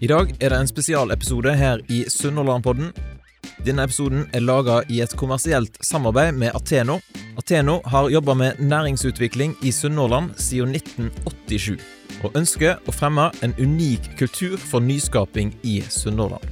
[0.00, 2.90] I dag er det en spesialepisode her i Sunnhordlandpodden.
[3.64, 6.98] Denne episoden er laga i et kommersielt samarbeid med Ateno.
[7.40, 11.80] Ateno har jobba med næringsutvikling i Sunnhordland siden 1987,
[12.22, 16.44] og ønsker å fremme en unik kultur for nyskaping i Sunnhordland.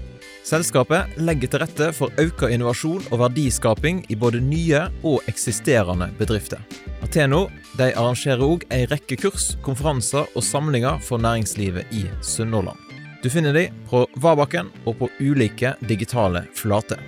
[0.44, 6.64] Selskapet legger til rette for økt innovasjon og verdiskaping i både nye og eksisterende bedrifter.
[7.04, 12.83] Ateno arrangerer òg ei rekke kurs, konferanser og samlinger for næringslivet i Sunnhordland.
[13.24, 16.98] Du finner de på Vabakken og på ulike digitale flater.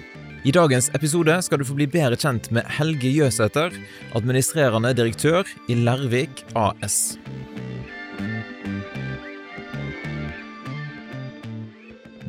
[0.48, 3.74] I dagens episode skal du få bli bedre kjent med Helge Jøsæter,
[4.16, 7.18] administrerende direktør i Lærvik AS.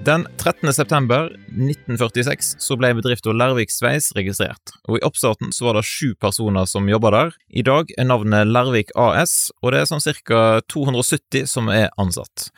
[0.04, 0.74] Den 13.
[0.76, 6.12] september 1946 så ble bedriften Lærvik Sveis registrert, og i oppstarten så var det sju
[6.20, 7.32] personer som jobba der.
[7.48, 10.44] I dag er navnet Lærvik AS, og det er sånn ca.
[10.76, 12.50] 270 som er ansatt.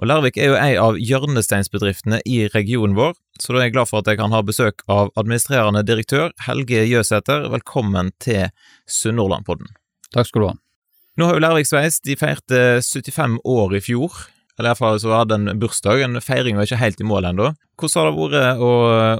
[0.00, 3.90] Og Lærvik er jo ei av hjørnesteinsbedriftene i regionen vår, så da er jeg glad
[3.90, 7.48] for at jeg kan ha besøk av administrerende direktør Helge Jøsæter.
[7.52, 8.48] Velkommen til
[8.88, 9.74] Sunnhordlandpodden.
[10.14, 10.54] Takk skal du ha.
[11.20, 14.16] Nå har jo Lærvik Sveis de feirte 75 år i fjor.
[14.62, 16.04] Eller iallfall så hadde en bursdag.
[16.06, 17.48] En feiring var ikke helt i mål ennå.
[17.82, 18.68] Hvordan har det vært å,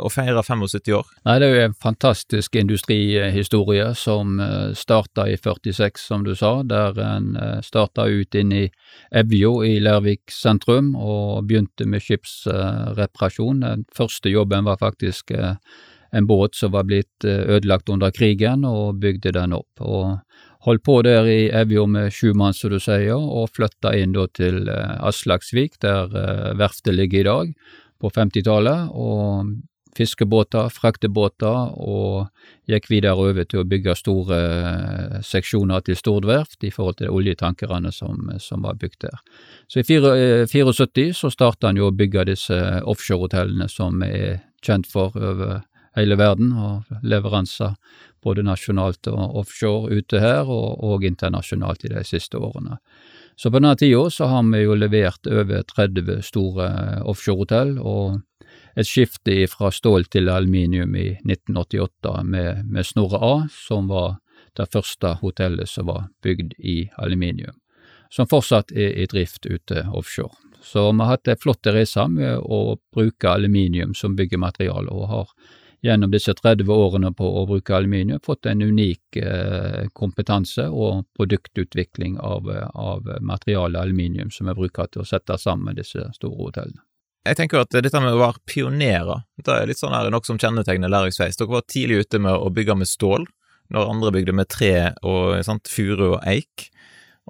[0.06, 1.08] å, feire 75 år?
[1.26, 4.36] Nei, Det er jo en fantastisk industrihistorie som
[4.78, 6.52] starta i 46, som du sa.
[6.62, 7.32] Der en
[7.66, 8.68] starta ut inn i
[9.10, 13.66] Evjo i Lærvik sentrum og begynte med skipsreparasjon.
[13.66, 19.34] Den første jobben var faktisk en båt som var blitt ødelagt under krigen, og bygde
[19.34, 19.72] den opp.
[19.80, 20.20] og
[20.62, 24.28] Holdt på der i Evjo med sju mann, som du sier, og flytta inn da
[24.30, 26.12] til Aslaksvik, der
[26.58, 27.52] verftet ligger i dag,
[28.02, 29.50] på 50-tallet, og
[29.96, 32.28] fiskebåter, fraktebåter, og
[32.70, 34.38] gikk videre over til å bygge store
[35.26, 39.18] seksjoner til Stord verft i forhold til oljetankerne som, som var bygd der.
[39.68, 39.86] Så i
[40.48, 45.60] 74 så starta han jo å bygge disse offshorehotellene som er kjent for over
[45.98, 47.76] hele verden, og leveranser
[48.22, 52.78] både nasjonalt og offshore ute her, og, og internasjonalt i de siste årene.
[53.36, 56.68] Så på denne tida så har vi jo levert over 30 store
[57.08, 58.20] offshorehotell, og
[58.76, 64.18] et skifte fra stål til aluminium i 1988 med, med Snorre A, som var
[64.56, 67.56] det første hotellet som var bygd i aluminium,
[68.12, 70.36] som fortsatt er i drift ute offshore.
[70.62, 75.32] Så vi har hatt en flott reise med å bruke aluminium som byggemateriale, og har
[75.82, 82.20] gjennom disse 30 årene på å bruke aluminium fått en unik eh, kompetanse og produktutvikling
[82.22, 86.82] av, av materialet aluminium som vi bruker til å sette sammen disse store hotellene.
[87.22, 90.40] Jeg tenker at dette med å være pionerer, det er litt sånn her noe som
[90.42, 91.38] kjennetegner Læringsveis.
[91.38, 93.28] Dere var tidlig ute med å bygge med stål,
[93.72, 94.74] når andre bygde med tre
[95.06, 96.66] og sant, furu og eik.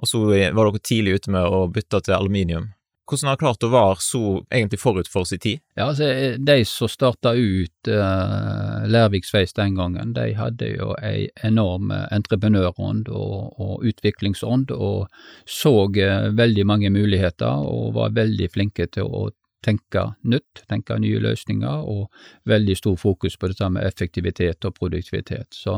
[0.01, 2.71] Og så var dere tidlig ute med å bytte til aluminium.
[3.03, 5.59] Hvordan har klart å være så egentlig forut for sin tid?
[5.75, 6.07] Ja, altså,
[6.39, 13.59] De som starta ut uh, Lærviksveis den gangen, de hadde jo ei enorm entreprenørånd og,
[13.59, 15.11] og utviklingsånd, og
[15.43, 19.27] så uh, veldig mange muligheter, og var veldig flinke til å
[19.63, 22.11] tenke nytt, tenke nye løsninger, og
[22.49, 25.55] veldig stor fokus på dette med effektivitet og produktivitet.
[25.55, 25.75] Så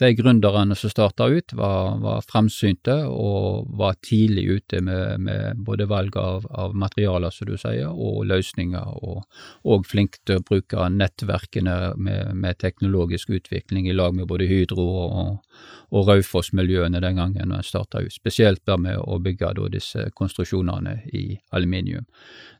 [0.00, 5.88] de gründerne som starta ut, var, var framsynte og var tidlig ute med, med både
[5.90, 9.24] valg av, av, materialer, som du sier, og løsninger, og,
[9.68, 14.86] og flinke til å bruke nettverkene med, med, teknologisk utvikling i lag med både Hydro
[14.88, 15.58] og,
[15.94, 20.98] og Raufoss-miljøene den gangen når en starta ut, spesielt med å bygge da, disse konstruksjonene
[21.14, 22.06] i aluminium.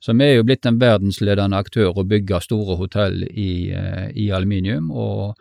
[0.01, 3.71] Så vi er jo blitt en verdensledende aktør og bygge store hotell i,
[4.15, 5.39] i, aluminium, og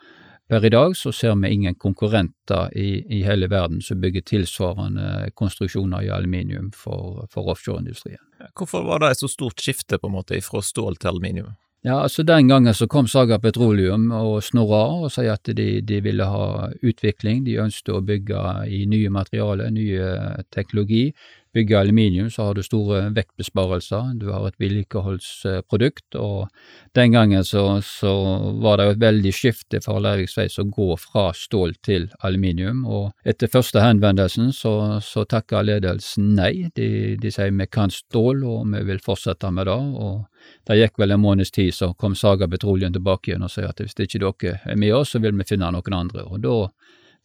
[0.48, 5.32] per i dag så ser vi ingen konkurrenter i, i hele verden som bygger tilsvarende
[5.36, 8.22] konstruksjoner i aluminium for, for offshoreindustrien.
[8.58, 11.56] Hvorfor var det et så stort skifte på en måte fra stål til aluminium?
[11.86, 16.00] Ja, altså Den gangen så kom Saga Petroleum og Snorra og sa at de, de,
[16.02, 17.44] ville ha utvikling.
[17.46, 20.10] De ønsket å bygge i nye materialer, nye
[20.52, 21.12] teknologi
[21.56, 26.48] bygge aluminium, så har du store vektbesparelser, du har et vedlikeholdsprodukt, og
[26.98, 28.14] den gangen så, så
[28.62, 33.12] var det jo et veldig skifte for Lervik å gå fra stål til aluminium, og
[33.28, 38.68] etter første henvendelsen så, så takka ledelsen nei, de, de sier vi kan stål og
[38.74, 40.26] vi vil fortsette med det, og
[40.68, 43.82] det gikk vel en måneds tid, så kom Saga Petroleum tilbake igjen og sa at
[43.82, 46.58] hvis ikke dere er med oss, så vil vi finne noen andre, og da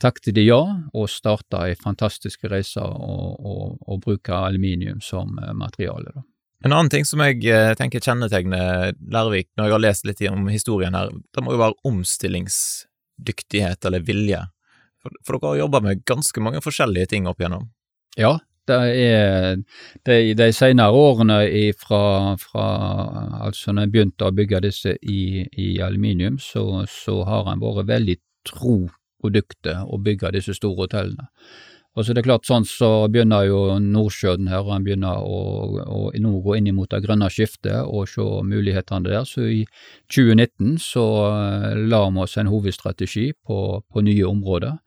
[0.03, 0.61] takket de ja,
[0.93, 6.11] og starta ei fantastisk reise å bruke aluminium som eh, materiale.
[6.15, 6.23] da.
[6.65, 10.49] En annen ting som jeg eh, tenker kjennetegner Lærvik, når jeg har lest litt om
[10.53, 14.41] historien her, det må jo være omstillingsdyktighet eller vilje.
[15.03, 17.65] For, for dere har jobba med ganske mange forskjellige ting opp igjennom?
[18.15, 18.39] Ja,
[18.71, 19.59] det er
[20.07, 21.39] de, de senere årene
[21.75, 22.67] fra, fra
[23.49, 27.91] altså når en begynte å bygge disse i, i aluminium, så, så har en vært
[27.91, 28.17] veldig
[28.47, 28.77] tro
[29.23, 31.31] produktet å bygge disse store hotellene.
[31.93, 35.41] Og så det er klart, sånn så begynner jo Nordsjøen her, og en begynner å,
[35.85, 39.27] å nå gå inn mot det grønne skiftet og se mulighetene der.
[39.29, 39.61] Så i
[40.09, 41.05] 2019 så
[41.77, 44.81] la vi oss en hovedstrategi på, på nye områder.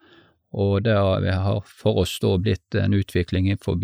[0.56, 3.78] Og det har for oss da blitt en utvikling innenfor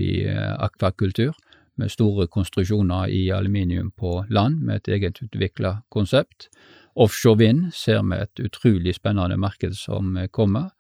[0.66, 1.34] akvakultur,
[1.78, 6.50] med store konstruksjoner i aluminium på land, med et eget utvikla konsept.
[6.94, 10.70] Offshore vind ser vi et utrolig spennende marked som kommer.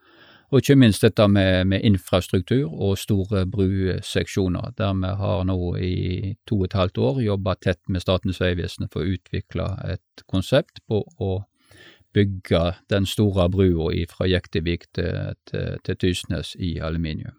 [0.52, 6.34] Og ikke minst dette med, med infrastruktur og store bruseksjoner, der vi har nå i
[6.44, 10.82] to og et halvt år jobba tett med Statens vegvesen for å utvikle et konsept
[10.84, 11.30] på å
[12.12, 17.38] bygge den store brua fra Jektevik til, til, til Tysnes i aluminium.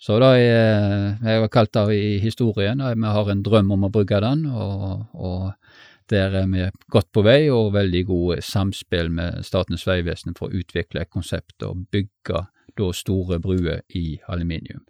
[0.00, 3.92] Så det er, jeg har kalt det i historien, vi har en drøm om å
[3.92, 5.50] bruke den, og, og
[6.10, 10.60] der er vi godt på vei og veldig gode samspill med Statens vegvesen for å
[10.60, 12.46] utvikle et konsept og bygge
[12.78, 14.84] da store bruer i aluminium.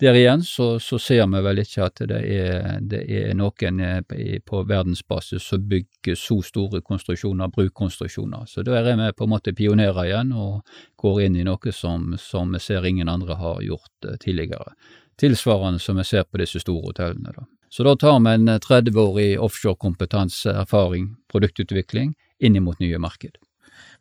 [0.00, 4.34] Der igjen så, så, ser vi vel ikke at det er, det er noen eh,
[4.44, 8.44] på verdensbasis som bygger så store konstruksjoner, brukonstruksjoner.
[8.44, 10.68] Så der er vi på en måte pionerer igjen, og
[11.00, 14.76] går inn i noe som, som vi ser ingen andre har gjort eh, tidligere.
[15.16, 17.32] Tilsvarende som vi ser på disse store hotellene.
[17.32, 17.48] da.
[17.70, 20.54] Så da tar vi en 30-årig eh, offshorekompetanse,
[21.32, 23.38] produktutvikling, inn mot nye marked.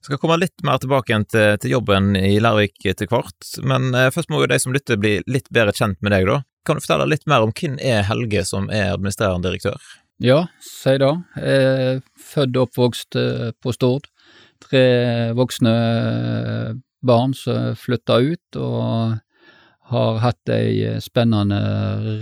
[0.05, 3.89] Vi skal komme litt mer tilbake igjen til, til jobben i Lærvik etter hvert, men
[3.97, 6.41] eh, først må jo de som lytter bli litt bedre kjent med deg, da.
[6.65, 9.81] Kan du fortelle litt mer om hvem er Helge som er administrerende direktør?
[10.23, 11.11] Ja, si det.
[11.35, 14.07] Jeg er født og oppvokst eh, på Stord.
[14.63, 14.85] Tre
[15.35, 16.69] voksne eh,
[17.05, 19.17] barn som flytta ut, og
[19.91, 21.59] har hatt ei spennende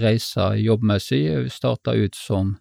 [0.01, 1.23] reise jobbmessig.
[1.51, 2.57] Starta ut som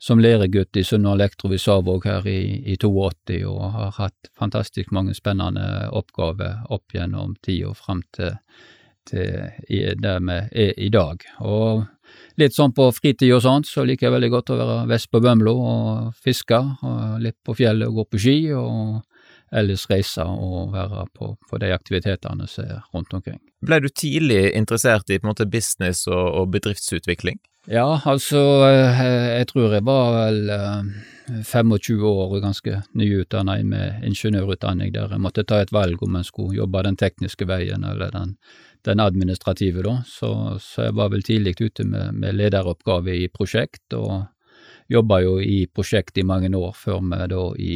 [0.00, 2.40] som læregutt i Sunne Elektro i Savåg her i,
[2.72, 8.38] i 82, og har hatt fantastisk mange spennende oppgaver opp gjennom tida fram til,
[9.10, 11.26] til der vi er i dag.
[11.44, 11.84] Og
[12.40, 15.20] litt sånn på fritid og sånt, så liker jeg veldig godt å være vest på
[15.20, 19.02] Bømlo og fiske, og litt på fjellet og gå på ski, og
[19.52, 23.40] ellers reise og være på, på de aktivitetene som er rundt omkring.
[23.66, 27.40] Ble du tidlig interessert i på en måte business og, og bedriftsutvikling?
[27.68, 29.00] Ja, altså, eh,
[29.36, 30.38] jeg tror jeg var vel
[31.44, 36.16] 25 eh, år og ganske nyutdanna med ingeniørutdanning, der jeg måtte ta et valg om
[36.16, 38.34] en skulle jobbe den tekniske veien eller den,
[38.88, 39.98] den administrative, da.
[40.08, 40.32] Så,
[40.64, 44.24] så, jeg var vel tidlig ute med, med lederoppgave i prosjekt, og
[44.90, 47.74] jobba jo i prosjekt i mange år, før vi da i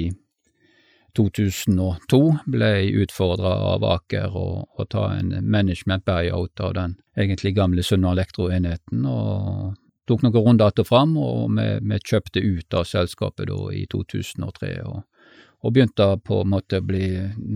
[1.17, 2.21] 2002
[2.51, 2.71] ble
[3.05, 9.75] utfordra av Aker å ta en management buyout av den egentlig gamle Sunna Elektro-enheten, og
[10.09, 14.83] tok noen runder att og fram, og vi, kjøpte ut av selskapet da i 2003.
[14.85, 15.03] og
[15.65, 16.85] og begynte på en måte å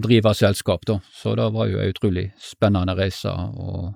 [0.00, 0.98] drive selskap, da.
[1.12, 3.92] Så det var jo en utrolig spennende reise å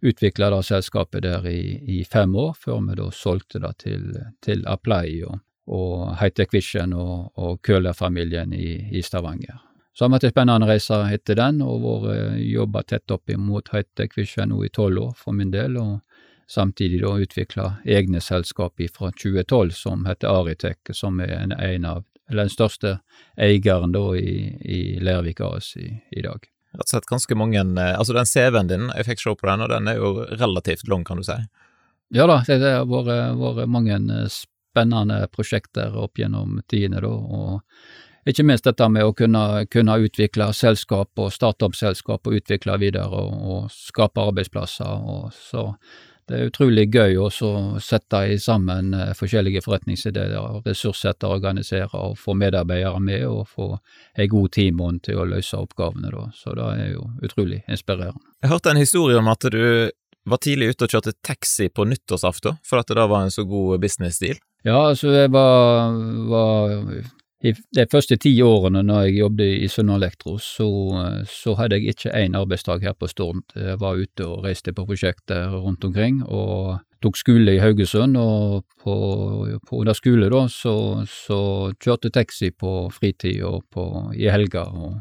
[0.00, 4.06] utvikle det selskapet der i, i, fem år, før vi da solgte det til,
[4.40, 9.60] til Apply og, og Hightech Vision og, og Køhler-familien i, i, Stavanger.
[9.94, 13.70] Så har vi hatt en spennende reise etter den, og vært jobba tett opp imot
[13.74, 16.00] Hightech Vision nå i tolv år for min del, og
[16.50, 22.04] samtidig da utvikla egne selskap fra 2012 som heter Aritech, som er en, en av,
[22.30, 22.96] eller den største
[23.38, 26.50] eieren da i, i Lervik AS i, i dag.
[26.70, 29.64] Rett og slett ganske mange eh, Altså den CV-en din, jeg fikk se på den,
[29.64, 31.38] og den er jo relativt lang, kan du si?
[32.14, 33.98] Ja da, det har vært mange
[34.70, 37.10] spennende prosjekter opp gjennom tidene, da.
[37.10, 42.36] og ikke minst dette med å kunne, kunne utvikle selskap og starte opp selskap og
[42.36, 44.86] utvikle videre og, og skape arbeidsplasser.
[44.86, 45.70] og så
[46.28, 47.30] Det er utrolig gøy å
[47.80, 50.36] sette sammen eh, forskjellige forretningsideer,
[50.66, 53.70] ressurssette, organisere og få medarbeidere med og få
[54.14, 56.12] ei god teamånd til å løse oppgavene.
[56.12, 56.28] Da.
[56.36, 58.22] Så det er jo utrolig inspirerende.
[58.44, 59.90] Jeg hørte en historie om at du
[60.28, 63.46] var tidlig ute og kjørte taxi på nyttårsaften, for at det da var en så
[63.48, 64.38] god business-deal?
[64.66, 65.94] Ja, altså jeg var,
[66.28, 66.74] var
[67.40, 70.68] i de første ti årene når jeg jobbet i Sunna Elektro, så,
[71.24, 73.40] så, hadde jeg ikke én arbeidsdag her på Stord.
[73.56, 78.20] Jeg var ute og reiste på prosjekter rundt omkring, og tok skole i Haugesund.
[78.20, 78.96] Og på,
[79.64, 80.74] på under skole da, så,
[81.08, 81.40] så
[81.80, 85.00] kjørte taxi på fritid og på, i helger.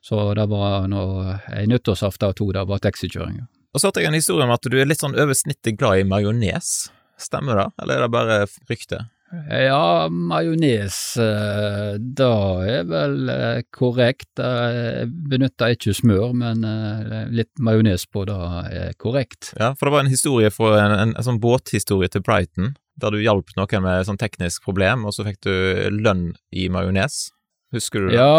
[0.00, 3.44] så det var en nyttårsaften og to, det var taxikjøring.
[3.74, 6.00] Og så hørte jeg en historie om at du er litt sånn over snittet glad
[6.00, 6.86] i majones.
[7.20, 8.38] Stemmer det, eller er det bare
[8.70, 9.04] rykte?
[9.50, 12.34] Ja, majones, det da
[12.68, 14.30] er vel eh, korrekt.
[14.38, 19.52] Jeg benytter ikke smør, men eh, litt majones på da er korrekt.
[19.58, 23.14] Ja, for det var en historie fra en, en, en sånn båthistorie til Brighton, der
[23.14, 25.54] du hjalp noen med et sånn teknisk problem, og så fikk du
[25.98, 27.26] lønn i majones.
[27.74, 28.20] Husker du det?
[28.20, 28.30] Ja,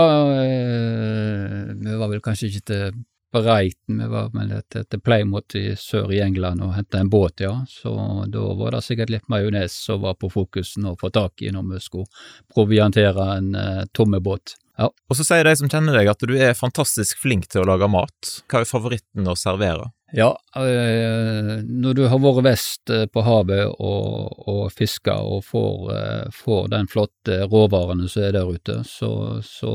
[1.76, 3.04] vi var vel kanskje ikke til
[3.36, 7.54] Breiten, vi var vel til, Plymouth i sør i England og henta en båt, ja.
[7.70, 7.94] Så
[8.32, 11.74] da var det sikkert litt majones som var på fokusen å få tak i når
[11.74, 12.08] vi skulle
[12.54, 14.56] proviantere en uh, tomme båt.
[14.80, 14.90] Ja.
[14.92, 17.88] Og så sier de som kjenner deg at du er fantastisk flink til å lage
[17.92, 18.32] mat.
[18.52, 19.92] Hva er favoritten å servere?
[20.16, 26.26] Ja, øh, når du har vært vest på havet og, og fiska og får, øh,
[26.36, 29.74] får, den flotte råvarene som er der ute, så, så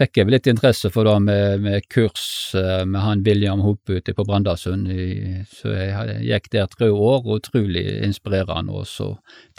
[0.00, 3.98] fikk jeg vel litt interesse for det med, med kurs eh, med han William Hope
[3.98, 4.88] ute på Brandasund.
[5.52, 8.80] Så jeg gikk der tre år, og utrolig inspirerende.
[8.80, 9.10] Og så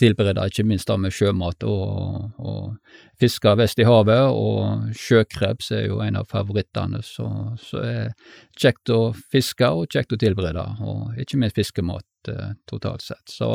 [0.02, 4.24] tilbereda ikke minst da med sjømat og, og fiske vest i havet.
[4.34, 7.30] Og sjøkreps er jo en av favorittene, så,
[7.62, 10.66] så er kjekt å fiske og kjekt å tilberede.
[10.82, 13.26] Og ikke minst fiskemat eh, totalt sett.
[13.30, 13.52] Så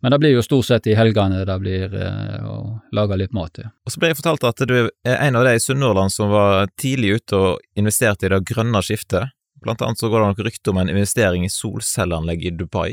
[0.00, 2.56] men det blir jo stort sett i helgene det blir eh, å
[2.96, 3.52] lage litt mat.
[3.54, 3.68] til.
[3.86, 6.72] Og så ble jeg fortalt at du er en av de i Sunnhordland som var
[6.80, 9.30] tidlig ute og investerte i det grønne skiftet.
[9.62, 12.90] Blant annet så går det noen rykte om en investering i solcelleanlegg i Dubai.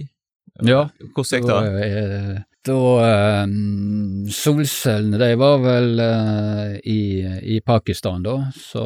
[0.66, 0.86] Ja.
[1.16, 1.88] Hvordan gikk det?
[1.88, 2.78] Eh, da,
[3.46, 7.24] um, solcellene, de var vel uh, i,
[7.56, 8.84] i, Pakistan, da, så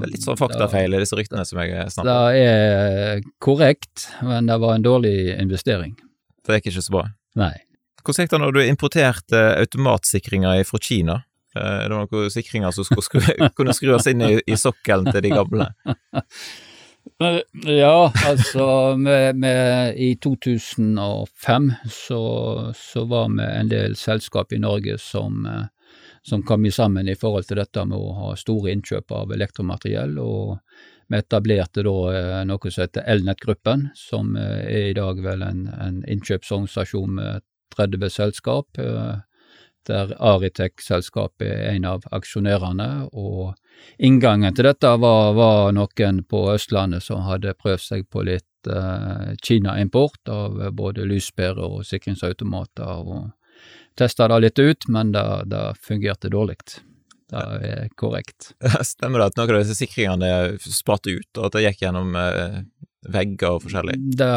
[0.00, 2.30] Det er litt sånn faktafeil i disse ryktene som jeg snakker om.
[2.30, 5.96] Det er korrekt, men det var en dårlig investering.
[6.46, 7.04] Det gikk ikke så bra?
[7.36, 7.54] Nei.
[8.02, 11.20] Hvordan gikk det når du importerte automatsikringer fra Kina?
[11.56, 13.20] Eh, er det noen sikringer som skulle skru,
[13.58, 15.70] kunne skrues inn i, i, sokkelen til de gamle?
[17.62, 22.22] Ja, altså med, med, I 2005 så,
[22.74, 25.94] så, var vi en del selskap i Norge som, eh,
[26.26, 30.18] som kom sammen i forhold til dette med å ha store innkjøp av elektromateriell.
[30.18, 30.58] og
[31.08, 36.02] vi etablerte da eh, noe som heter Elnett-gruppen, som er i dag vel en, en
[36.08, 37.46] innkjøpsorganisasjon med
[37.76, 39.16] 30 selskap, eh,
[39.86, 43.08] der Aritec-selskapet er en av aksjonærene.
[43.12, 43.54] og
[44.02, 49.34] Inngangen til dette var, var, noen på Østlandet som hadde prøvd seg på litt uh,
[49.42, 53.30] Kina-import av både lyspærer og sikringsautomater, og
[53.94, 56.58] testa det litt ut, men det, det fungerte dårlig.
[57.30, 58.52] Det er korrekt.
[58.86, 62.60] Stemmer det at noen av disse sikringene spratt ut, og at det gikk gjennom eh,
[63.12, 63.96] vegger og forskjellig?
[64.18, 64.28] Det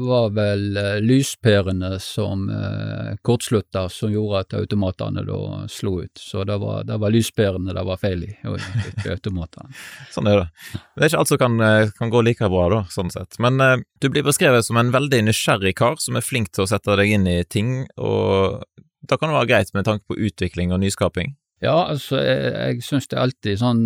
[0.00, 5.40] var vel eh, lyspærene som eh, kortslutta som gjorde at automatene da
[5.72, 6.20] slo ut.
[6.20, 9.72] Så det var, det var lyspærene det var feil i, og ikke automatene.
[10.14, 10.48] sånn er det.
[10.72, 11.58] Det er ikke alt som kan,
[11.98, 13.40] kan, gå like bra, da, sånn sett.
[13.42, 16.70] Men eh, du blir beskrevet som en veldig nysgjerrig kar som er flink til å
[16.70, 18.64] sette deg inn i ting, og
[19.08, 21.36] da kan det være greit med tanke på utvikling og nyskaping?
[21.58, 23.82] Ja, altså jeg, jeg syns det er alltid sånn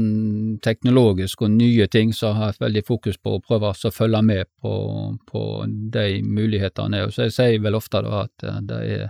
[0.64, 4.74] teknologisk og nye ting så har veldig fokus på å prøve å følge med på,
[5.28, 5.42] på
[5.94, 7.06] de mulighetene.
[7.08, 9.08] Så jeg sier vel ofte da at eh, det er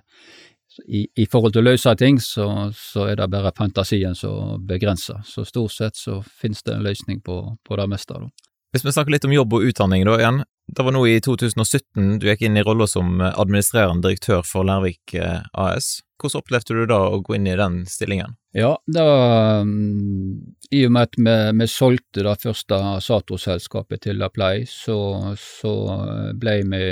[0.87, 5.21] i, i forhold til å løse ting, så, så, er det bare fantasien som begrenser.
[5.27, 8.17] Så stort sett så finnes det en løsning på, på det meste.
[8.17, 8.31] da.
[8.73, 10.43] Hvis vi snakker litt om jobb og utdanning da igjen.
[10.67, 15.15] Det var nå i 2017 du gikk inn i rolla som administrerende direktør for Lærvik
[15.19, 15.99] eh, AS.
[16.23, 18.37] Hvordan opplevde du da å gå inn i den stillingen?
[18.55, 19.05] Ja, da,
[19.67, 24.99] mm, i og med at vi, vi solgte det første Sato-selskapet til Apply, så,
[25.41, 25.73] så,
[26.39, 26.83] ble vi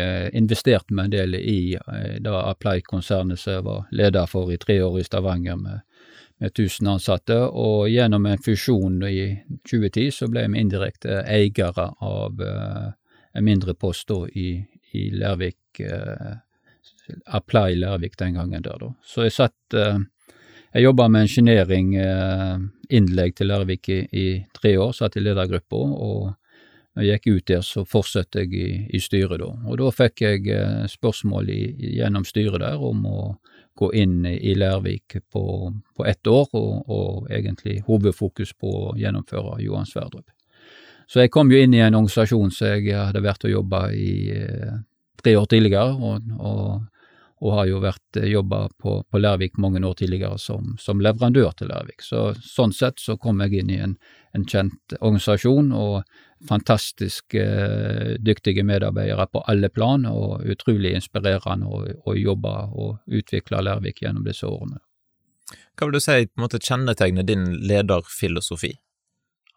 [0.40, 4.80] investert med en del i eh, det Apply-konsernet som jeg var leder for i tre
[4.82, 5.84] år i Stavanger med,
[6.42, 7.38] med 1000 ansatte.
[7.38, 9.28] Og gjennom en fusjon i
[9.68, 12.42] 2010 så ble vi indirekte eiere av
[13.34, 14.60] en mindre post da, i,
[14.92, 15.80] i Lærvik.
[15.80, 16.38] eh,
[17.26, 18.92] Apply Lærvik den gangen der, da.
[19.02, 19.98] Så jeg satt eh,
[20.72, 22.58] Jeg jobba med engineering, eh,
[22.94, 26.36] innlegg til Lærvik i, i, tre år, satt i ledergruppa, og
[26.94, 29.48] når jeg gikk ut der, så fortsatte jeg i, i styret da.
[29.66, 31.60] Og da fikk jeg eh, spørsmål i,
[31.96, 33.20] gjennom styret der om å
[33.80, 35.44] gå inn i Lærvik på,
[35.96, 40.28] på ett år, og, og, egentlig hovedfokus på å gjennomføre Johan Sverdrup.
[41.10, 44.12] Så jeg kom jo inn i en organisasjon som jeg hadde vært og jobba i
[44.36, 44.78] eh,
[45.20, 46.90] tre år tidligere, og, og
[47.40, 51.54] og har jo vært eh, jobba på, på, Lærvik mange år tidligere som, som, leverandør
[51.56, 52.04] til Lærvik.
[52.04, 53.96] Så sånn sett så kom jeg inn i en,
[54.36, 56.02] en kjent organisasjon og
[56.48, 63.64] fantastisk eh, dyktige medarbeidere på alle plan, og utrolig inspirerende å, å jobbe og utvikle
[63.64, 64.82] Lærvik gjennom disse årene.
[65.76, 68.74] Hva vil du si på en måte kjennetegner din lederfilosofi?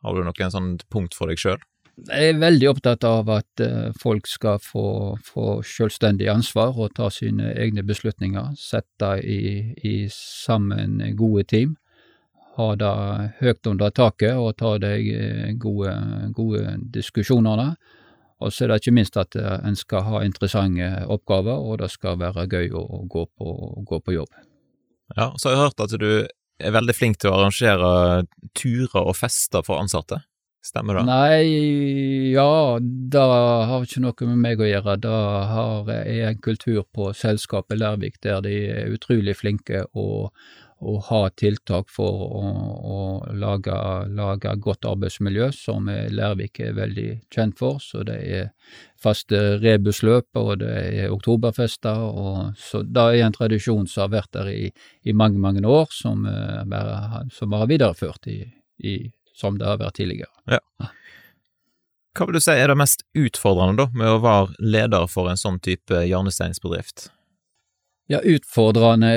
[0.04, 1.62] Har du noen sånn punkt for deg sjøl?
[2.10, 7.12] Jeg er veldig opptatt av at uh, folk skal få, få selvstendig ansvar og ta
[7.14, 8.56] sine egne beslutninger.
[8.58, 11.76] Sette i, i sammen gode team.
[12.58, 12.94] Ha det
[13.40, 15.94] høyt under taket og ta de gode,
[16.34, 17.76] gode diskusjonene.
[18.44, 22.18] Og så er det ikke minst at en skal ha interessante oppgaver, og det skal
[22.20, 23.54] være gøy å gå, på,
[23.88, 24.34] gå på jobb.
[25.16, 26.10] Ja, så har jeg hørt at du
[26.64, 27.90] er veldig flink til å arrangere
[28.58, 30.24] turer og fester for ansatte.
[30.64, 31.04] Stemmer det?
[31.10, 34.96] Nei, ja, det har ikke noe med meg å gjøre.
[35.04, 35.18] Det
[35.52, 40.30] har er en kultur på selskapet Lærvik der de er utrolig flinke å,
[40.84, 42.52] å ha tiltak for å,
[42.96, 42.98] å
[43.40, 43.76] lage,
[44.14, 47.80] lage, godt arbeidsmiljø, som Lærvik er veldig kjent for.
[47.84, 48.52] Så det er
[49.04, 50.74] faste rebusløp, og det
[51.04, 52.04] er oktoberfester.
[52.04, 54.68] Og, så det er en tradisjon som har vært der i,
[55.04, 57.26] i mange, mange år, som, eh, bare,
[57.58, 58.42] har videreført i,
[58.84, 58.98] i
[59.34, 60.32] som det har vært tidligere.
[60.52, 60.62] Ja.
[62.14, 65.40] Hva vil du si er det mest utfordrende da, med å være leder for en
[65.40, 67.08] sånn type hjørnesteinsbedrift?
[68.12, 69.10] Ja, utfordrende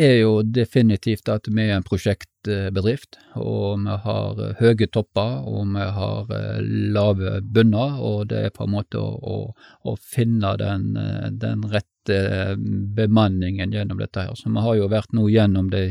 [0.00, 5.84] er jo definitivt at vi er en prosjektbedrift, og vi har høye topper, og vi
[5.98, 6.62] har eh,
[6.96, 9.36] lave bunner, og det er på en måte å, å,
[9.84, 10.88] å finne den,
[11.36, 12.56] den, rette
[12.96, 14.40] bemanningen gjennom dette her.
[14.40, 15.84] Så vi har jo vært nå gjennom de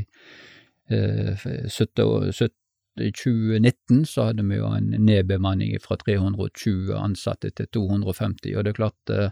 [0.89, 2.57] eh, 70, 70
[3.01, 8.73] i 2019 så hadde vi jo en nedbemanning fra 320 ansatte til 250, og det
[8.73, 9.31] er klart eh,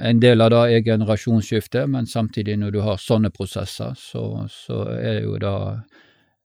[0.00, 4.84] en del av det er generasjonsskifte, men samtidig når du har sånne prosesser, så, så
[4.96, 5.56] er jo det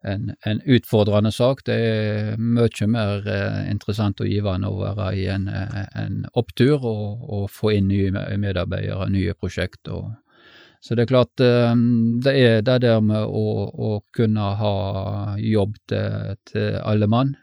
[0.06, 1.64] en, en, utfordrende sak.
[1.66, 7.26] Det er mye mer eh, interessant og givende å være i en, en opptur og,
[7.26, 10.14] og, få inn nye medarbeidere, nye prosjekter.
[10.82, 11.74] så det er klart, eh,
[12.22, 13.48] det er det der med å,
[13.90, 14.76] å kunne ha
[15.42, 17.36] jobb til, til alle mann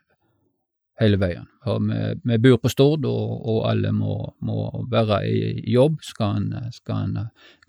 [1.00, 1.48] hele veien.
[1.64, 4.58] Vi, vi, bor på Stord, og, og alle må, må,
[4.90, 5.40] være i
[5.72, 7.18] jobb, skal en, skal en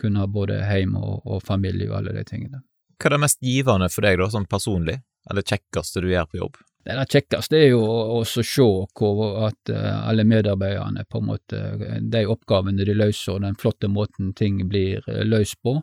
[0.01, 2.63] kunne ha både hjem og, og, familie og alle de tingene.
[2.99, 4.99] Hva er det mest givende for deg da, sånn personlig,
[5.31, 6.61] eller kjekkeste du gjør på jobb?
[6.83, 11.59] Det det kjekkeste er jo å se at uh, alle medarbeiderne på en måte,
[12.01, 15.77] de oppgavene de løser, og den flotte måten ting blir uh, løst på,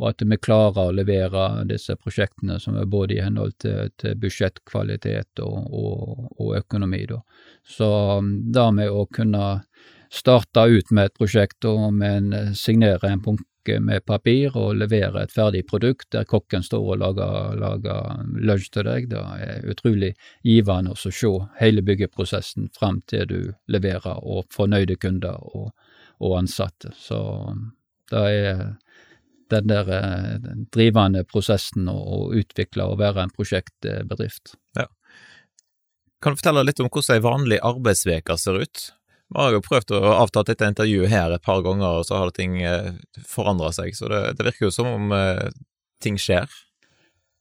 [0.00, 4.16] og at vi klarer å levere disse prosjektene som er både i henhold til, til
[4.18, 7.04] budsjettkvalitet og, og, og, økonomi.
[7.10, 7.20] Da.
[7.62, 9.46] Så um, det med å kunne
[10.12, 15.22] starte ut med et prosjekt og med en, signere en bunke med papir og levere
[15.22, 19.10] et ferdig produkt der kokken står og lager, lager lunsj til deg.
[19.12, 25.38] Det er utrolig givende å se hele byggeprosessen frem til du leverer, og fornøyde kunder
[25.38, 25.70] og,
[26.18, 26.90] og ansatte.
[26.98, 27.22] Så
[28.10, 28.64] det er
[29.50, 29.88] den der
[30.42, 34.54] den drivende prosessen å utvikle og være en prosjektbedrift.
[34.78, 34.88] Ja.
[36.22, 38.84] Kan du fortelle litt om hvordan ei vanlig arbeidsveke ser ut?
[39.32, 42.34] Vi har jo prøvd å avta dette intervjuet her et par ganger, og så har
[42.36, 42.92] ting eh,
[43.26, 43.96] forandra seg.
[43.96, 45.48] Så det, det, virker jo som om eh,
[46.04, 46.52] ting skjer.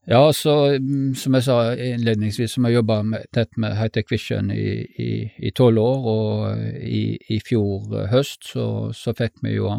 [0.10, 4.50] Ja, så mm, som jeg sa innledningsvis, så har jeg jobba tett med Hightech Vision
[4.52, 8.66] i tolv år, og i, i fjor eh, høst så,
[8.98, 9.70] så, fikk vi jo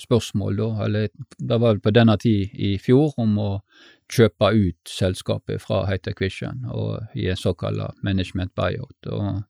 [0.00, 1.06] spørsmål, da, eller
[1.38, 3.50] det var vel på denne tid i fjor, om å
[4.10, 9.06] kjøpe ut selskapet fra Hightech Vision og i en såkalt management buyout.
[9.06, 9.44] og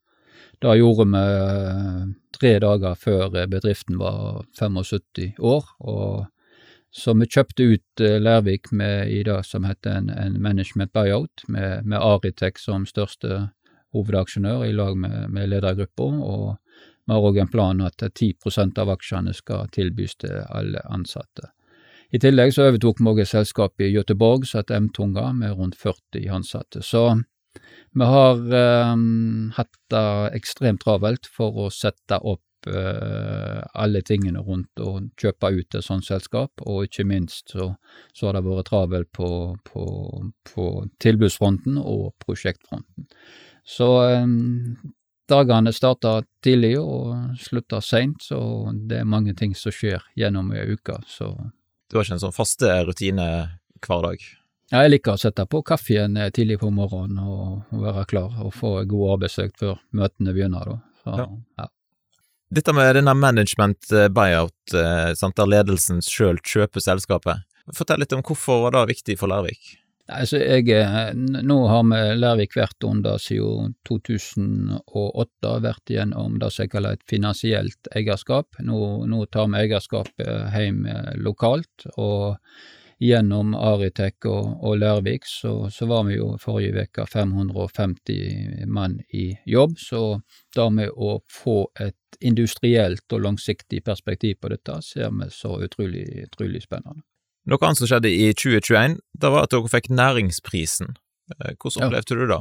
[0.61, 2.03] det gjorde vi eh,
[2.37, 5.65] tre dager før eh, bedriften var 75 år.
[5.81, 6.27] og
[6.91, 11.45] Så vi kjøpte ut eh, Lærvik med, i det som heter en, en management buyout,
[11.49, 13.51] med, med Aritek som største
[13.95, 16.09] hovedaksjonør i lag med, med ledergruppa.
[16.11, 16.45] Og
[17.07, 21.53] vi har òg en plan at 10% av aksjene skal tilbys til alle ansatte.
[22.11, 25.79] I tillegg så overtok vi òg et selskap i Göteborg som heter M-Tunga, med rundt
[25.79, 26.83] 40 ansatte.
[26.83, 27.05] Så
[27.95, 28.39] vi har
[28.93, 30.07] um, hatt det
[30.39, 36.61] ekstremt travelt for å sette opp alle tingene rundt å kjøpe ut et sånt selskap,
[36.61, 37.71] og ikke minst så,
[38.13, 39.31] så har det vært travelt på,
[39.65, 39.85] på,
[40.51, 40.67] på,
[41.01, 43.09] tilbudsfronten og prosjektfronten.
[43.65, 43.89] Så
[44.21, 44.77] um,
[45.31, 48.41] dagene starter tidlig og slutter seint, så
[48.73, 50.99] det er mange ting som skjer gjennom ei uke.
[51.09, 51.33] Så.
[51.89, 53.31] Du har ikke en sånn faste rutine
[53.81, 54.29] hver dag?
[54.71, 58.53] Ja, jeg liker å sette på kaffen eh, tidlig på morgenen og, være klar og
[58.55, 60.71] få god arbeidsøkt før møtene begynner.
[60.71, 60.77] Da.
[61.03, 61.27] Så, ja.
[61.59, 61.67] Ja.
[62.51, 67.45] Dette med denne management eh, buyout, eh, sant, der ledelsen sjøl kjøper selskapet,
[67.77, 69.77] fortell litt om hvorfor var det viktig for Lærvik?
[70.11, 70.67] Altså, jeg,
[71.47, 77.07] nå har vi Lærvik vært under siden 2008, vært gjennom det som jeg kaller et
[77.07, 78.59] finansielt eierskap.
[78.67, 80.83] Nå, nå tar vi eierskapet hjem
[81.23, 81.87] lokalt.
[81.95, 82.41] og
[83.01, 89.31] gjennom Aritek og, og Lærvik så, så, var vi jo forrige uke 550 mann i
[89.49, 90.21] jobb, så
[90.55, 96.05] det med å få et industrielt og langsiktig perspektiv på dette ser vi så utrolig,
[96.27, 97.01] utrolig spennende.
[97.49, 100.97] Noe annet som skjedde i 2021, det var at dere fikk Næringsprisen.
[101.39, 102.19] Eh, hvordan opplevde ja.
[102.21, 102.41] du det?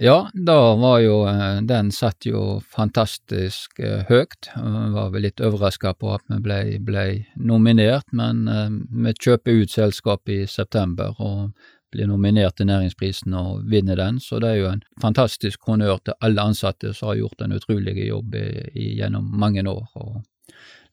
[0.00, 4.46] Ja, da var jo eh, Den satt jo fantastisk eh, høyt.
[4.54, 9.64] Jeg var vel litt overraska på at vi ble, ble nominert, men eh, vi kjøper
[9.64, 11.50] ut selskapet i september og
[11.90, 16.18] blir nominert til Næringsprisen og vinner den, så det er jo en fantastisk honnør til
[16.22, 19.86] alle ansatte som har gjort en utrolig jobb i, i, gjennom mange år.
[19.98, 20.22] og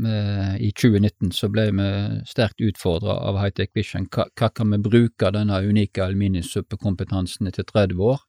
[0.05, 0.21] vi,
[0.69, 1.89] i 2019 så ble vi
[2.29, 4.07] sterkt utfordra av Hightech Vision.
[4.09, 8.25] Hva, hva, kan vi bruke denne unike aluminiumssuppekompetansen etter 30 år?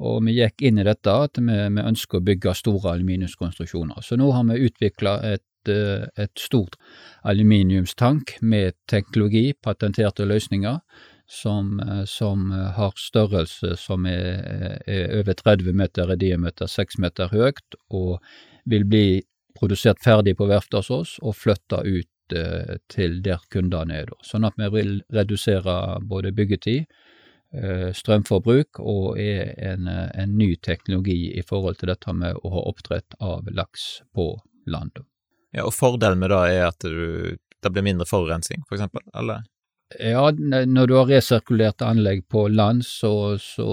[0.00, 4.00] Og vi gikk inn i dette at vi, vi ønsker å bygge store aluminiumskonstruksjoner.
[4.04, 6.78] Så nå har vi utvikla et, eh, et, stort
[7.28, 10.80] aluminiumstank med teknologi, patenterte løsninger,
[11.30, 17.28] som, eh, som har størrelse som er, er, over 30 meter i diameter, 6 meter
[17.28, 18.18] høyt, og
[18.66, 19.20] vil bli
[19.58, 24.12] produsert ferdig på verftet hos oss og flytta ut eh, til der kundene er.
[24.24, 26.86] Sånn at vi vil redusere både byggetid
[27.96, 32.66] strømforbruk, og er en, eh, en, ny teknologi i forhold til dette med å ha
[32.70, 34.32] oppdrett av laks på
[34.70, 35.02] land.
[35.50, 39.42] Ja, og Fordelen med det er at du, det blir mindre forurensning, for eksempel, eller?
[39.98, 43.70] Ja, når du har resirkulert anlegg på land, så, så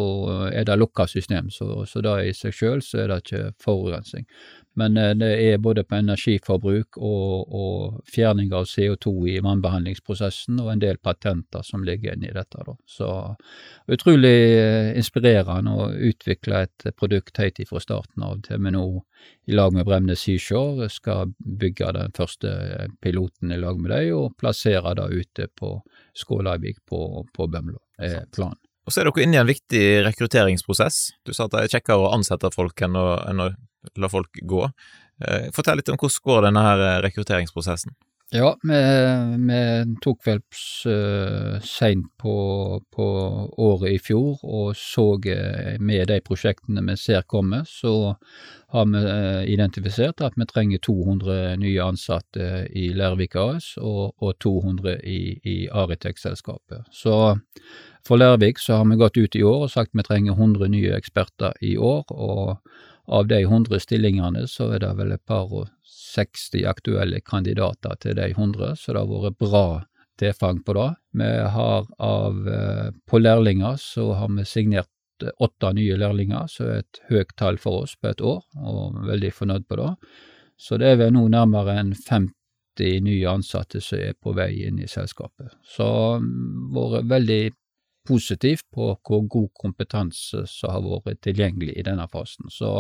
[0.50, 4.26] er det lukka system, så, så da i seg sjøl så er det ikke forurensning.
[4.78, 10.70] Men eh, det er både på energiforbruk og, og fjerning av CO2 i vannbehandlingsprosessen, og
[10.72, 12.62] en del patenter som ligger inne i dette.
[12.68, 12.76] Da.
[12.86, 13.10] Så
[13.90, 18.86] utrolig eh, inspirerende å utvikle et produkt helt fra starten av til vi nå
[19.50, 24.14] i lag med Bremnes Seashore skal bygge den første eh, piloten i lag med dem,
[24.18, 25.80] og plassere det ute på
[26.18, 27.02] Skålavik på,
[27.34, 28.62] på Bømlo, er planen.
[28.88, 31.00] Og så er dere inne i en viktig rekrutteringsprosess.
[31.28, 33.48] Du sa at det er kjekkere å ansette folk enn å, enn å
[33.96, 34.68] la folk gå.
[35.26, 37.96] Eh, fortell litt om hvordan går denne her eh, rekrutteringsprosessen?
[38.30, 38.78] Ja, vi,
[39.48, 39.60] vi
[40.04, 42.34] tok vel uh, seint på,
[42.92, 43.06] på,
[43.56, 45.06] året i fjor og så
[45.80, 48.18] med de prosjektene vi ser komme, så
[48.76, 49.04] har vi
[49.54, 55.56] identifisert at vi trenger 200 nye ansatte i Lærvik AS og, og 200 i, i
[55.72, 56.84] Aritec-selskapet.
[56.92, 57.40] Så
[58.04, 61.00] for Lærvik så har vi gått ut i år og sagt vi trenger 100 nye
[61.00, 62.58] eksperter i år, og
[63.08, 68.18] av de 100 stillingene så er det vel et par og 60 aktuelle kandidater til
[68.20, 69.66] de 100, så det har vært bra
[70.20, 70.90] tilfang på det.
[71.22, 74.90] Vi har av eh, På lærlinger så har vi signert
[75.40, 79.32] åtte nye lærlinger, så er et høyt tall for oss på et år, og veldig
[79.34, 79.94] fornøyd på det.
[80.58, 84.82] Så det er vel nå nærmere enn 50 nye ansatte som er på vei inn
[84.82, 85.54] i selskapet.
[85.66, 85.88] Så
[86.22, 87.42] mm, vært veldig
[88.08, 92.50] positivt på hvor god kompetanse som har vært tilgjengelig i denne fasen.
[92.54, 92.72] Så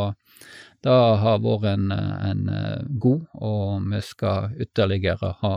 [0.86, 5.56] det har vært en, en eh, god, og vi skal ytterligere ha,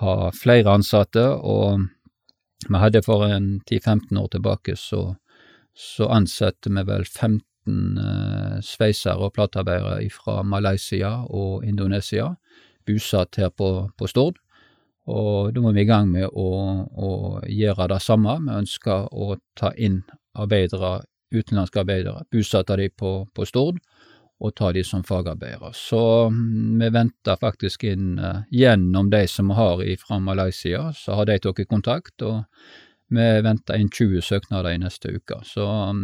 [0.00, 1.24] ha flere ansatte.
[1.36, 1.86] Og
[2.66, 5.02] vi hadde for en 10-15 år tilbake så,
[5.74, 7.42] så ansatte vi vel 15
[8.00, 12.34] eh, sveisere og platearbeidere fra Malaysia og Indonesia,
[12.86, 14.40] bosatt her på, på Stord.
[15.06, 16.48] Og da må vi i gang med å,
[16.86, 17.10] å
[17.46, 18.38] gjøre det samme.
[18.42, 20.00] Vi ønsker å ta inn
[20.36, 20.98] arbeidere,
[21.34, 23.78] utenlandske arbeidere, bosette de på, på Stord,
[24.36, 25.70] og ta de som fagarbeidere.
[25.74, 26.00] Så
[26.32, 31.30] mm, vi venter faktisk inn uh, gjennom de som vi har fra Malaysia, så har
[31.30, 32.22] de tatt kontakt.
[32.22, 32.44] og
[33.08, 35.38] vi venter inn 20 søknader i neste uke.
[35.46, 36.00] Så um,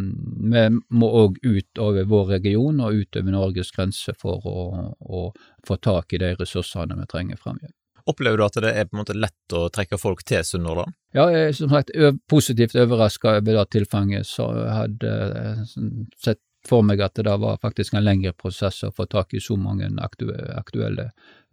[0.53, 0.63] vi
[0.95, 4.67] må òg ut over vår region og utover Norges grense for å,
[5.03, 5.23] å,
[5.67, 7.75] få tak i de ressursene vi trenger fremover.
[8.09, 10.95] Opplever du at det er på en måte lett å trekke folk til Sunnhordland?
[11.15, 11.93] Ja, jeg er som sagt
[12.29, 14.27] positivt overraska over det tilfanget.
[14.27, 15.13] Så jeg hadde
[15.43, 15.61] eh,
[16.19, 19.57] sett for meg at det var faktisk en lengre prosess å få tak i så
[19.59, 21.09] mange aktuelle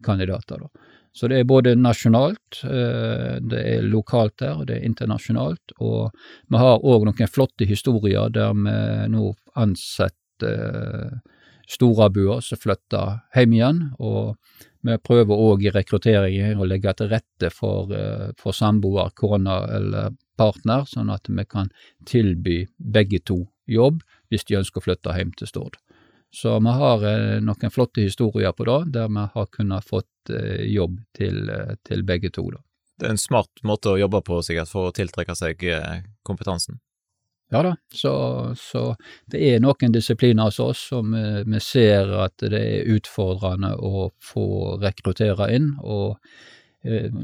[0.06, 0.62] kandidater.
[0.62, 0.68] da.
[1.12, 5.74] Så det er både nasjonalt, det er lokalt der, og det er internasjonalt.
[5.82, 6.14] Og
[6.46, 8.76] vi har òg noen flotte historier der vi
[9.10, 11.18] nå ansetter
[11.70, 13.82] storabuer som flytter hjem igjen.
[13.98, 14.36] Og
[14.86, 20.16] vi prøver òg i rekrutteringen å legge til rette for, eh, for samboer, kone eller
[20.40, 21.70] partner, sånn at vi kan
[22.06, 25.76] tilby begge to jobb hvis de ønsker å flytte hjem til Stord.
[26.32, 30.64] Så vi har eh, noen flotte historier på det, der vi har kunnet fått eh,
[30.70, 31.50] jobb til,
[31.84, 32.48] til, begge to.
[32.50, 32.62] Da.
[32.98, 35.64] Det er en smart måte å jobbe på sikkert for å tiltrekke seg
[36.22, 36.80] kompetansen?
[37.50, 38.12] Ja da, så,
[38.54, 38.84] så
[39.30, 44.76] det er noen disipliner hos oss som vi ser at det er utfordrende å få
[44.82, 45.72] rekruttere inn.
[45.82, 46.20] og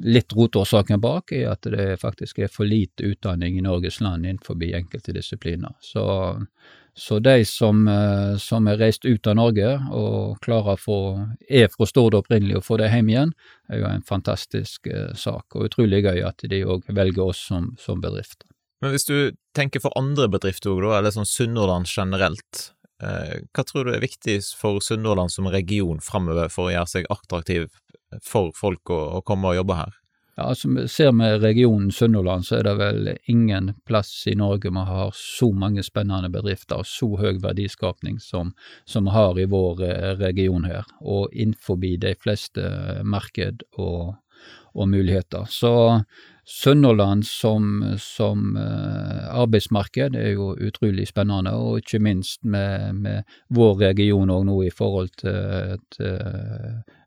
[0.04, 4.58] Litt rotårsaken bak er at det faktisk er for lite utdanning i Norges land innenfor
[4.66, 5.78] enkelte disipliner.
[5.80, 6.04] Så
[6.98, 10.98] så de som, eh, som, er reist ut av Norge og klarer å få,
[11.44, 13.34] er fra Stord opprinnelig og få det hjem igjen,
[13.68, 17.74] er jo en fantastisk eh, sak, og utrolig gøy at de òg velger oss som,
[17.76, 18.48] som bedrift.
[18.82, 22.70] Men hvis du tenker for andre bedrifter òg, eller sånn Sunnhordland generelt,
[23.02, 27.12] eh, hva tror du er viktig for Sunnhordland som region framover for å gjøre seg
[27.12, 27.70] attraktiv
[28.22, 29.96] for folk å, å komme og jobbe her?
[30.36, 34.82] Ja, altså Ser vi regionen Sunnhordland, så er det vel ingen plass i Norge vi
[34.90, 38.52] har så mange spennende bedrifter og så høy verdiskapning som,
[38.84, 42.68] som vi har i vår eh, region her, og innenfor de fleste
[43.08, 44.18] marked og,
[44.76, 45.48] og muligheter.
[45.48, 45.72] Så
[46.46, 53.80] Sunnhordland som, som uh, arbeidsmarked er jo utrolig spennende, og ikke minst med, med vår
[53.80, 56.22] region òg nå i forhold til, til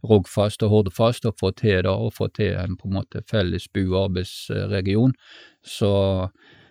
[0.04, 3.70] Rogfast og Hordfast, å få til det, og få til en på en måte felles
[3.72, 5.16] bu- og arbeidsregion.
[5.64, 5.94] Så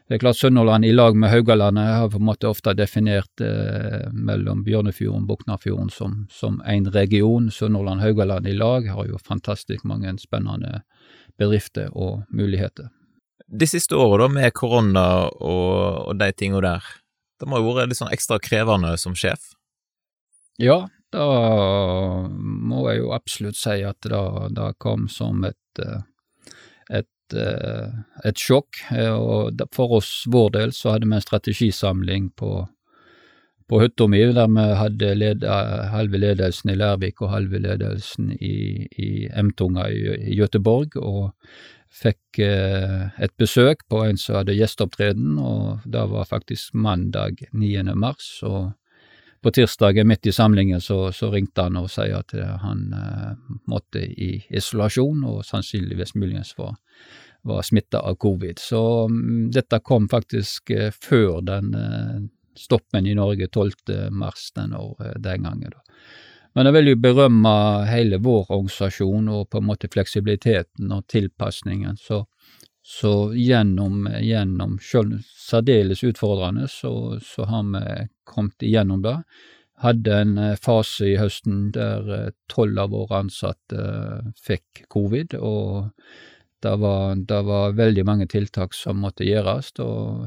[0.08, 4.06] det er klart Sunnhordland i lag med Haugalandet har på en måte ofte definert eh,
[4.12, 7.50] mellom Bjørnefjorden og Buknafjorden som én region.
[7.52, 10.80] Sunnhordland-Haugaland i lag har jo fantastisk mange spennende
[11.38, 12.90] bedrifter og muligheter.
[13.48, 16.88] De siste åra, med korona og, og de tinga der,
[17.38, 19.52] det må jo vært litt sånn ekstra krevende som sjef?
[20.58, 21.26] Ja, da
[22.28, 26.02] må jeg jo absolutt si at det kom som et, eh,
[27.00, 27.94] et, eh,
[28.26, 28.82] et sjokk.
[29.14, 32.66] Og for oss, vår del, så hadde vi en strategisamling på
[33.68, 35.56] på hytta mi, der vi hadde leda,
[35.92, 39.10] halve ledelsen i Lærvik og halve ledelsen i, i
[39.42, 41.34] M-tunga i, i Göteborg, og
[41.88, 47.82] fikk eh, et besøk på en som hadde gjesteopptreden, og det var faktisk mandag 9.
[47.94, 48.38] mars.
[48.42, 48.72] og
[49.42, 53.34] på tirsdagen midt i samlingen så, så ringte han og sier at han eh,
[53.70, 56.74] måtte i isolasjon, og sannsynligvis muligens var,
[57.46, 57.62] var
[58.02, 58.58] av covid.
[58.58, 62.18] Så um, dette kom faktisk uh, før den eh,
[62.58, 64.10] stoppen i Norge 12.
[64.10, 65.70] mars den, år, eh, den gangen.
[65.70, 65.98] Da.
[66.58, 67.50] Men jeg vil jo berømme
[67.86, 71.98] hele vår organisasjon og på en måte fleksibiliteten og tilpasningen.
[72.00, 72.24] Så,
[72.82, 79.14] så gjennom, gjennom selv særdeles utfordrende, så, så, har vi kommet igjennom det.
[79.84, 83.84] Hadde en eh, fase i høsten der eh, tolv av våre ansatte
[84.42, 85.92] fikk covid, og
[86.62, 90.26] det var, det var, veldig mange tiltak som måtte gjøres, og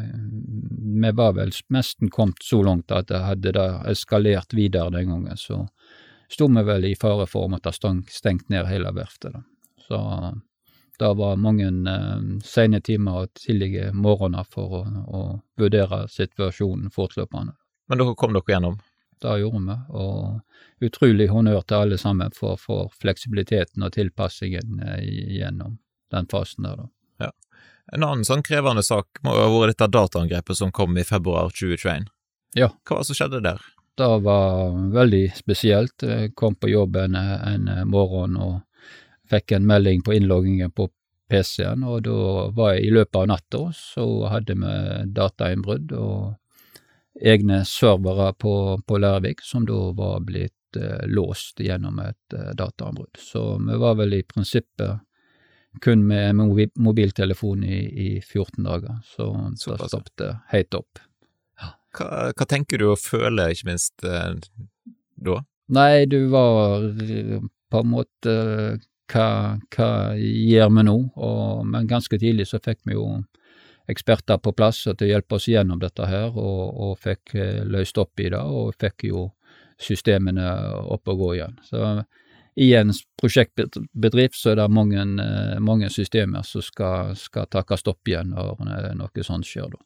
[1.02, 5.38] vi var vel nesten kommet så langt at det hadde det eskalert videre den gangen,
[5.38, 5.65] så
[6.32, 9.36] sto vi vel i fare for å måtte stengt ned hele verftet.
[9.36, 9.44] Da.
[9.88, 10.00] Så
[11.02, 15.22] det var mange eh, sene timer og tidlige morgener for å, å
[15.60, 17.58] vurdere situasjonen fortløpende.
[17.89, 18.80] Men dere kom dere gjennom?
[19.22, 25.04] Det gjorde vi, og utrolig honnør til alle sammen for, for fleksibiliteten og tilpassingen eh,
[25.41, 25.76] gjennom
[26.12, 26.89] den fasen der, da.
[27.26, 27.32] Ja.
[27.95, 32.10] En annen sånn krevende sak må ha vært dette dataangrepet som kom i februar 2021.
[32.60, 32.71] Ja.
[32.86, 33.62] Hva var det som skjedde der?
[34.00, 36.04] Det var veldig spesielt.
[36.04, 38.62] Jeg kom på jobb en, en morgen og
[39.32, 40.89] fikk en melding på innloggingen på
[41.32, 44.74] PC-en, og da var jeg i løpet av natta, så hadde vi
[45.15, 48.54] datainnbrudd og egne servere på,
[48.88, 53.19] på Lærvik som da var blitt eh, låst gjennom et eh, datainnbrudd.
[53.19, 55.04] Så vi var vel i prinsippet
[55.81, 56.36] kun med
[56.75, 60.99] mobiltelefon i, i 14 dager, så det stoppet helt opp.
[61.95, 64.36] Hva, hva, tenker du og føler, ikke minst, eh,
[65.19, 65.41] da?
[65.71, 66.88] Nei, du var
[67.71, 68.36] på en måte
[69.12, 69.27] hva,
[69.75, 70.95] hva gjør vi nå?
[71.19, 73.07] Og, men ganske tidlig så fikk vi jo
[73.91, 77.36] eksperter på plass til å hjelpe oss gjennom dette her, og, og fikk
[77.67, 79.27] løst opp i det, og fikk jo
[79.81, 80.47] systemene
[80.93, 81.57] opp og gå igjen.
[81.65, 81.81] Så
[82.55, 85.05] i en prosjektbedrift så er det mange,
[85.63, 89.79] mange systemer som skal, skal takke stopp igjen når noe sånt skjer, da.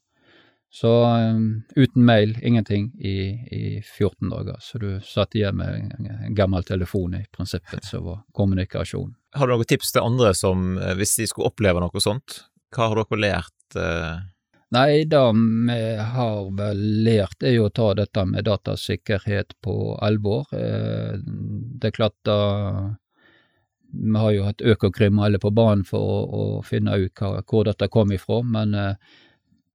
[0.76, 3.20] Så um, uten mail, ingenting i,
[3.52, 4.58] i 14 dager.
[4.60, 9.14] Så du satt igjen med en gammel telefon i prinsippet, som var kommunikasjon.
[9.40, 12.42] Har du noen tips til andre som, eh, hvis de skulle oppleve noe sånt,
[12.76, 13.78] hva har dere lært?
[13.80, 14.26] Eh?
[14.76, 15.22] Nei, det
[15.68, 15.80] vi
[16.16, 20.50] har vel lært, er jo å ta dette med datasikkerhet på alvor.
[20.52, 21.16] Eh,
[21.80, 22.40] det er klart da
[23.96, 26.18] Vi har jo hatt Økokrim alle på banen for å,
[26.60, 28.98] å finne ut hvor dette kom ifra, men eh,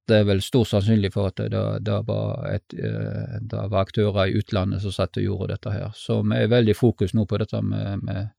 [0.07, 4.27] det er vel stor sannsynlig for at det, det, var, et, eh, det var aktører
[4.27, 5.89] i utlandet som satt og gjorde dette her.
[5.97, 8.29] Så vi er veldig fokus nå på dette med, med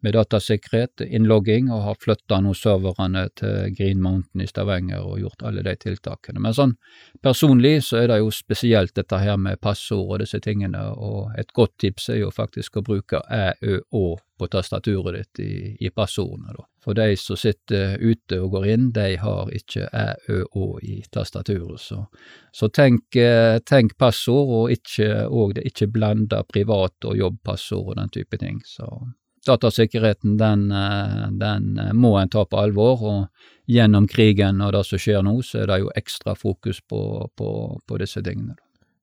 [0.00, 5.44] med datasikkerhet, innlogging, og har flytta nå serverne til Green Mountain i Stavanger og gjort
[5.44, 6.40] alle de tiltakene.
[6.40, 6.74] Men sånn
[7.22, 11.52] personlig så er det jo spesielt dette her med passord og disse tingene, og et
[11.56, 14.04] godt tips er jo faktisk å bruke æ, ø, å
[14.40, 15.54] på tastaturet ditt i,
[15.84, 16.64] i passordene, da.
[16.80, 21.02] For de som sitter ute og går inn, de har ikke æ, ø, å i
[21.12, 22.06] tastaturet, så,
[22.56, 25.26] så tenk, eh, tenk, passord, og ikke,
[25.68, 28.62] ikke blande privat og jobbpassord og den type ting.
[28.64, 28.88] Så
[29.46, 33.28] datasikkerheten den, eh, den, eh, må en ta på alvor, og
[33.68, 37.80] gjennom krigen og det som skjer nå, så er det jo ekstra fokus på, på,
[37.86, 38.56] på disse tingene.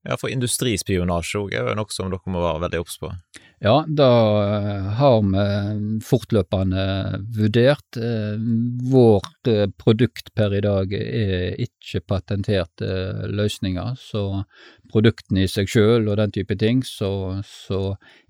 [0.07, 3.09] Ja, for industrispionasje òg er jo noe som dere må være veldig obs på?
[3.59, 4.09] Ja, da
[4.43, 6.83] eh, har vi fortløpende
[7.35, 7.97] vurdert.
[7.97, 8.37] Eh,
[8.87, 12.87] vårt eh, produkt per i dag er ikke patenterte
[13.33, 14.43] løsninger, så
[14.93, 17.81] produktene i seg sjøl og den type ting, så, så,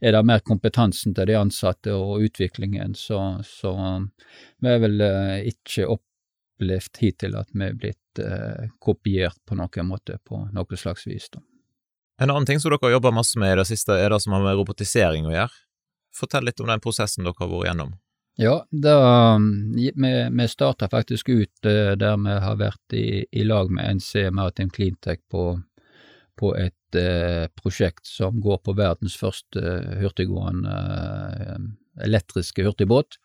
[0.02, 3.76] er det mer kompetansen til de ansatte og utviklingen, så, så
[4.64, 5.04] vi har vel
[5.52, 8.24] ikke opplevd hittil at vi er blitt
[8.82, 11.30] kopiert på noen måte, på noe slags vis.
[11.36, 11.44] da.
[12.18, 14.34] En annen ting som dere har jobba masse med i det siste, er det som
[14.34, 15.64] har med robotisering å gjøre.
[16.18, 17.96] Fortell litt om den prosessen dere har vært gjennom.
[18.38, 18.98] Ja, da,
[19.74, 24.30] vi, vi starta faktisk ut uh, der vi har vært i, i lag med NC
[24.34, 25.56] Maritime Cleantech på,
[26.38, 29.62] på et eh, prosjekt som går på verdens første
[30.04, 31.64] hurtiggående eh,
[32.06, 33.18] elektriske hurtigbåt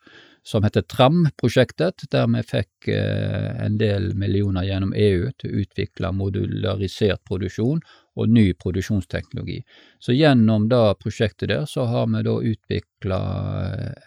[0.43, 6.11] som heter TRAM-prosjektet, der vi fikk eh, en del millioner gjennom EU til å utvikle
[6.17, 7.79] modularisert produksjon
[8.15, 9.61] og ny produksjonsteknologi.
[9.99, 13.21] Så gjennom da prosjektet der, så har vi da utvikla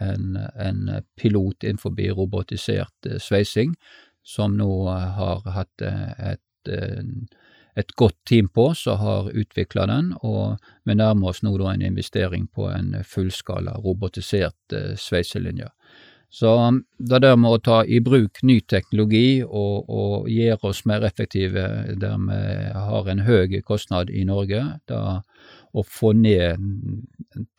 [0.01, 0.90] en, en,
[1.21, 3.75] pilot innenfor robotisert eh, sveising,
[4.23, 6.71] som nå har hatt eh, et,
[7.77, 11.83] et godt team på som har utvikla den, og vi nærmer oss nå da en
[11.83, 15.71] investering på en fullskala robotisert sveiselinje.
[16.37, 20.83] Så um, det der med å ta i bruk ny teknologi og, og gjøre oss
[20.88, 21.62] mer effektive
[21.96, 22.40] der vi
[22.77, 25.22] har en høy kostnad i Norge, da
[25.77, 26.62] å få ned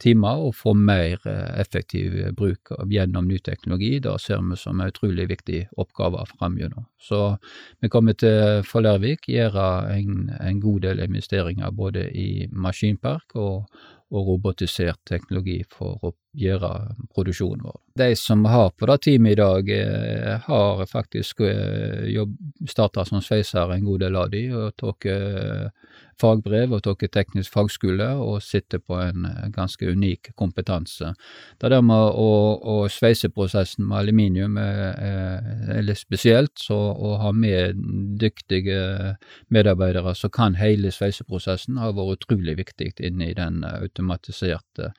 [0.01, 4.89] timer og få mer eh, effektiv bruk gjennom ny teknologi, det ser vi som en
[4.89, 6.87] utrolig viktig oppgave framover.
[6.97, 7.37] Så
[7.81, 13.67] vi kommer til for Lervik gjøre en, en god del investeringer både i maskinpark og,
[14.09, 16.71] og robotisert teknologi for å gjøre
[17.15, 17.77] produksjonen vår.
[17.97, 22.25] De som har på det teamet i dag, eh, har faktisk eh,
[22.69, 25.69] starta som sveisere, en god del av de, og tatt eh,
[26.21, 31.13] fagbrev og tatt teknisk fagskole, og sitter på en ganske unik kompetanse.
[31.61, 34.97] Det der med å, å sveiseprosessen med aluminium er,
[35.77, 37.81] er litt spesielt, så å ha med
[38.21, 39.15] dyktige
[39.53, 44.93] medarbeidere som kan hele sveiseprosessen, har vært utrolig viktig inne i den automatiserte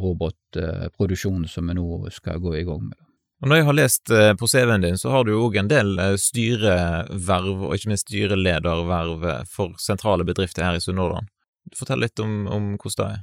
[0.00, 3.04] robotproduksjonen som vi nå skal gå i gang med.
[3.44, 5.68] Og Når jeg har lest eh, på CV-en din, så har du jo òg en
[5.68, 11.28] del eh, styreverv, og ikke minst styrelederverv for sentrale bedrifter her i Sunnhordland.
[11.76, 13.22] Fortell litt om, om hvordan det er.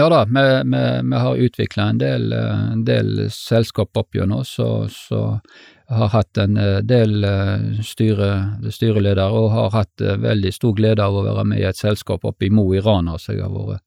[0.00, 4.86] Ja da, vi, vi, vi har utvikla en del, en del selskap opp gjennom, så,
[4.90, 5.22] så
[5.90, 6.54] har hatt en
[6.86, 7.26] del
[7.82, 8.28] styre,
[8.70, 12.46] styreledere og har hatt veldig stor glede av å være med i et selskap oppe
[12.46, 13.82] i Mo i Rana, som jeg har vært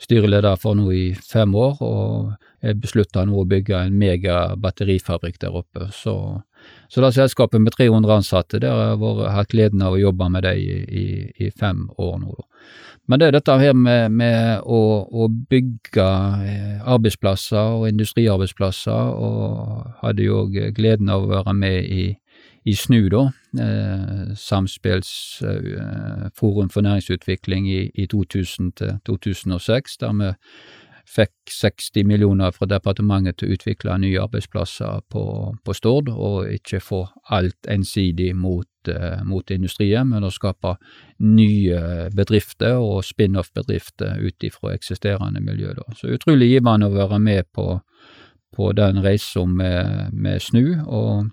[0.00, 2.30] styreleder for nå i fem år, og
[2.64, 5.88] jeg beslutta nå å bygge en megabatterifabrikk der oppe.
[5.96, 6.14] Så,
[6.92, 10.44] så det selskapet med 300 ansatte, der har jeg hatt gleden av å jobbe med
[10.48, 11.04] dem i, i,
[11.46, 12.36] i, fem år nå.
[13.10, 14.80] Men det er dette her med, med å,
[15.10, 16.08] å, bygge
[16.46, 20.44] eh, arbeidsplasser og industriarbeidsplasser, og hadde jo
[20.76, 22.04] gleden av å være med i,
[22.70, 23.22] i SNU, da,
[23.64, 30.32] eh, Samspillsforum for næringsutvikling i, i 2000 til 2006, der vi
[31.10, 35.22] fikk 60 millioner fra departementet til å utvikle nye arbeidsplasser på,
[35.64, 37.00] på Stord, og ikke få
[37.34, 40.76] alt ensidig mot, uh, mot industrien, men å skape
[41.26, 45.74] nye bedrifter og spin-off-bedrifter ut ifra eksisterende miljø.
[45.80, 45.84] Da.
[45.98, 47.80] Så utrolig givende å være med på,
[48.54, 51.26] på den reisen med, med SNU, og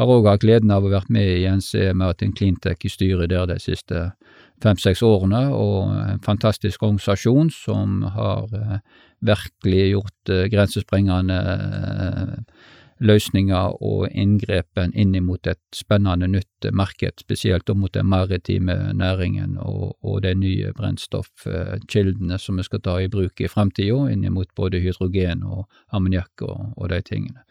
[0.00, 3.48] har òg hatt gleden av å være med i NCE Martin Cleantech i styret der
[3.50, 4.10] de siste
[4.62, 8.76] fem-seks årene, og en fantastisk organisasjon som har eh,
[9.24, 12.36] virkelig gjort eh, grensesprengende eh,
[13.00, 19.96] løsninger og inngrepen inn mot et spennende nytt marked, spesielt mot den maritime næringen og,
[20.04, 24.82] og de nye brennstoffkildene som vi skal ta i bruk i fremtida, inn mot både
[24.84, 25.64] hydrogen og
[25.96, 27.44] ammoniakk og, og de tingene.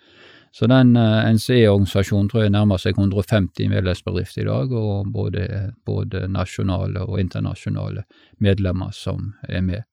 [0.52, 5.46] Så den uh, NCE-organisasjonen tror jeg nærmer seg 150 medlemsbedrifter i dag, og både,
[5.86, 8.04] både nasjonale og internasjonale
[8.42, 9.86] medlemmer som er med.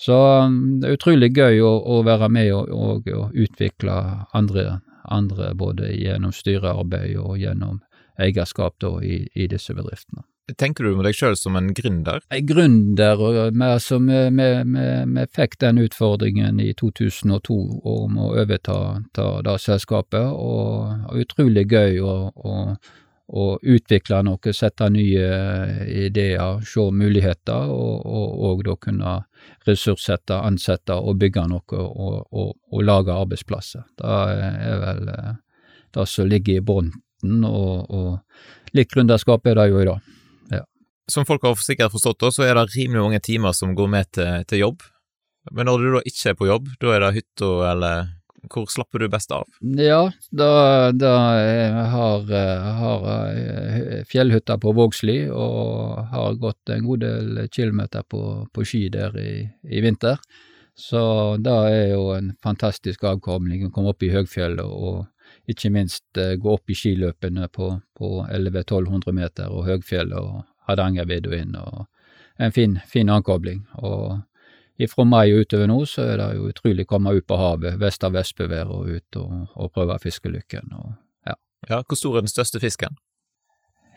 [0.00, 0.16] Så
[0.46, 3.98] um, det er utrolig gøy å, å være med og, og, og utvikle
[4.36, 7.82] andre, andre, både gjennom styrearbeid og gjennom
[8.20, 10.22] eierskap da, i, i disse bedriftene.
[10.58, 12.22] Tenker du om deg sjøl som en gründer?
[12.46, 18.78] Gründer, og altså, vi fikk den utfordringen i 2002 om å overta
[19.14, 22.56] det selskapet, og utrolig gøy å, å,
[23.30, 25.28] å, utvikle noe, sette nye
[26.06, 29.16] ideer, se muligheter, og, og, og da kunne
[29.68, 33.86] ressurssette, ansette og bygge noe og, og lage arbeidsplasser.
[33.98, 35.34] Det er vel eh,
[35.94, 40.16] det som ligger i bunnen, og, og litt gründerskap er det jo i dag
[41.12, 44.46] som folk har sikkert forstått, så er det rimelig mange timer som går med til,
[44.50, 44.86] til jobb.
[45.56, 48.10] Men når du da ikke er på jobb, da er det hytta, eller
[48.48, 49.48] hvor slapper du best av?
[49.76, 50.50] Ja, da,
[50.96, 51.14] da
[51.92, 52.30] har
[52.80, 58.86] har eh, fjellhytta på Vågsli, og har gått en god del kilometer på, på ski
[58.92, 59.34] der i,
[59.68, 60.20] i vinter.
[60.80, 65.04] Så det er jo en fantastisk avkobling å komme opp i høgfjellet og
[65.50, 70.40] ikke minst eh, gå opp i skiløpene på, på 1100-1200 meter og høgfjellet og
[70.70, 71.86] Hardangervidda og
[72.40, 73.66] en fin, fin ankobling.
[73.84, 74.20] Og
[74.80, 77.76] ifra mai og utover nå så er det jo utrolig å komme ut på havet,
[77.80, 80.72] vest av vestbevær og ut og, og prøve fiskelykken.
[80.78, 80.94] Og,
[81.28, 81.36] ja.
[81.68, 82.96] ja, hvor stor er den største fisken?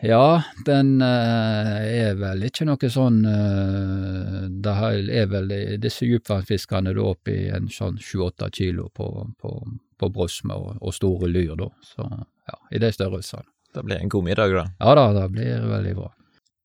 [0.04, 4.74] Ja, den uh, er vel ikke noe sånn uh, Det
[5.14, 9.06] er vel disse dypvannsfiskene da oppe i en sånn sju-åtte kilo på,
[9.40, 9.54] på,
[9.96, 11.70] på brosme og, og, store lyr, da.
[11.86, 13.48] Så ja, i de størrelsene.
[13.74, 14.66] Det blir en god middag, da?
[14.82, 16.12] Ja da, det blir veldig bra.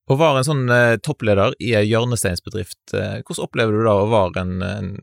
[0.09, 4.09] Å være en sånn eh, toppleder i ei hjørnesteinsbedrift, eh, hvordan opplever du da å
[4.09, 4.93] være en, en,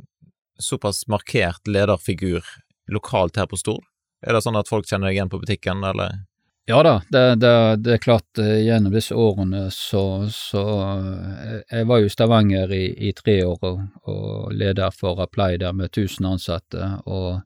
[0.58, 2.46] såpass markert lederfigur
[2.90, 3.84] lokalt her på Stord?
[4.26, 6.24] Er det sånn at folk kjenner deg igjen på butikken, eller?
[6.66, 7.50] Ja da, det, det,
[7.86, 12.72] det er klart eh, gjennom disse årene så, så eh, Jeg var jo i Stavanger
[12.74, 16.88] i, i tre år og, og leder for Apply der med 1000 ansatte.
[17.06, 17.45] og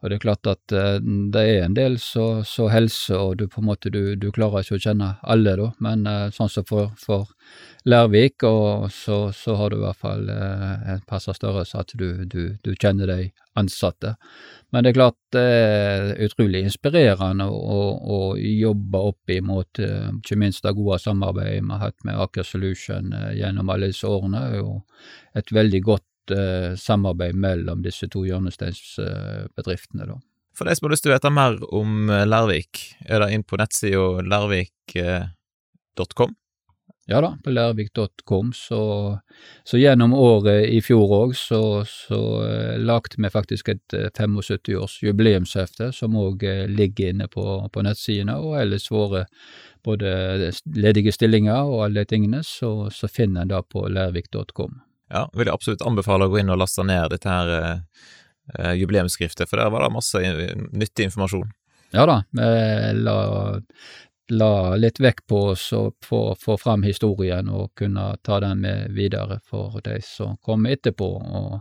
[0.00, 0.96] og det er klart at uh,
[1.32, 4.78] det er en del så, helse, og du på en måte du, du, klarer ikke
[4.78, 7.28] å kjenne alle, da, men uh, sånn som for, for
[7.88, 12.24] Lærvik, og så, så, har du i hvert fall uh, en passe størrelse at du,
[12.24, 13.30] du, du, kjenner de
[13.60, 14.14] ansatte.
[14.72, 20.62] Men det er klart det er utrolig inspirerende å, å jobbe opp imot ikke minst
[20.64, 24.44] det gode samarbeidet vi har hatt med Aker Solution gjennom alle disse årene.
[24.46, 24.76] er jo
[25.36, 26.09] et veldig godt eh,
[26.80, 30.10] samarbeid mellom disse to hjørnesteinsbedriftene.
[30.10, 30.20] da.
[30.56, 33.46] For de som har lyst til å vite mer om eh, Lærvik, er det inn
[33.46, 36.36] på nettsida lærvik.com?
[37.08, 38.52] Ja da, på lærvik.com.
[38.54, 38.80] Så,
[39.64, 45.90] så, gjennom året i fjor òg så, så uh, lagde vi faktisk et 75-års jubileumshefte
[45.96, 49.24] som òg uh, ligger inne på, på nettsidene, og ellers våre
[49.82, 54.78] både ledige stillinger og alle tingene, så, så finner en det på lærvik.com
[55.10, 59.50] ja, vil jeg absolutt anbefale å gå inn og laste ned dette her eh, jubileumsskriftet,
[59.50, 60.22] for der var det masse
[60.70, 61.50] nyttig informasjon.
[61.90, 62.50] Ja da, vi
[63.02, 63.16] la,
[64.30, 65.64] la litt vekk på oss
[66.06, 71.08] få, få fram historien og kunne ta den med videre for de som kommer etterpå,
[71.18, 71.56] og,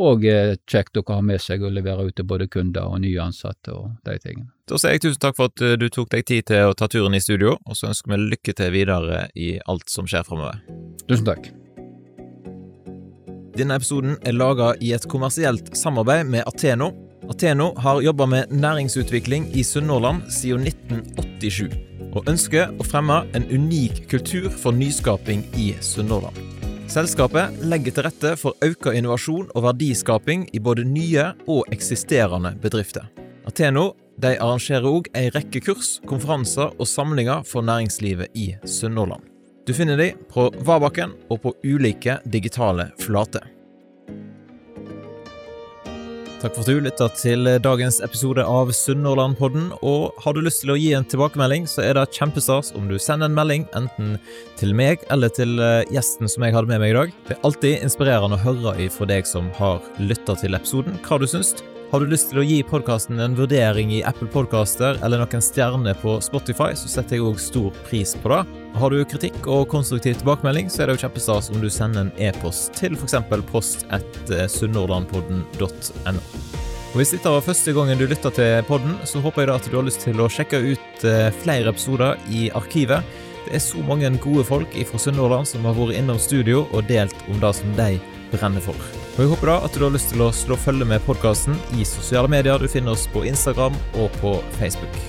[0.00, 0.24] og
[0.70, 3.92] kjekt å ha med seg og levere ut til både kunder og nye ansatte og
[4.08, 4.48] de tingene.
[4.64, 7.16] Da sier jeg tusen takk for at du tok deg tid til å ta turen
[7.16, 10.64] i studio, og så ønsker vi lykke til videre i alt som skjer framover.
[11.04, 11.52] Tusen takk.
[13.54, 16.88] Denne episoden er laga i et kommersielt samarbeid med Ateno.
[17.30, 21.76] Ateno har jobba med næringsutvikling i Sunnhordland siden 1987,
[22.18, 26.40] og ønsker å fremme en unik kultur for nyskaping i Sunnhordland.
[26.90, 33.06] Selskapet legger til rette for økt innovasjon og verdiskaping i både nye og eksisterende bedrifter.
[33.46, 39.33] Ateno De arrangerer òg ei rekke kurs, konferanser og samlinger for næringslivet i Sunnhordland.
[39.66, 43.46] Du finner de på Vabakken og på ulike digitale flater.
[46.42, 49.70] Takk for at du lytta til dagens episode av Sunnhordlandpodden.
[49.80, 52.98] Og har du lyst til å gi en tilbakemelding, så er det kjempestas om du
[53.00, 54.18] sender en melding enten
[54.60, 57.14] til meg eller til eh, gjesten som jeg hadde med meg i dag.
[57.24, 61.24] Det er alltid inspirerende å høre ifra deg som har lytta til episoden, hva du
[61.24, 61.56] syns.
[61.90, 65.94] Har du lyst til å gi podkasten en vurdering i Apple Podcaster eller noen stjerner
[66.00, 68.40] på Spotify, så setter jeg òg stor pris på det.
[68.80, 72.14] Har du kritikk og konstruktiv tilbakemelding, så er det jo kjempestas om du sender en
[72.18, 73.18] e-post til f.eks.
[73.52, 76.24] post etter sunnhordlandpodden.no.
[76.94, 79.68] Og Hvis dette var første gangen du lytta til podden, så håper jeg da at
[79.70, 83.06] du har lyst til å sjekke ut eh, flere episoder i arkivet.
[83.44, 87.26] Det er så mange gode folk fra Sunnhordland som har vært innom studio og delt
[87.28, 87.98] om det som de
[88.32, 88.78] brenner for.
[89.14, 91.86] Og Jeg håper da at du har lyst til å slå følge med podkasten i
[91.88, 92.58] sosiale medier.
[92.58, 95.02] Du finner oss på Instagram og på Facebook.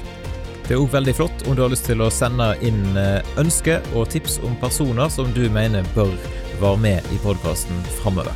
[0.65, 3.85] Det er òg veldig flott om du har lyst til å sende inn eh, ønsker
[3.93, 6.15] og tips om personer som du mener bør
[6.61, 8.33] være med i podkasten framover.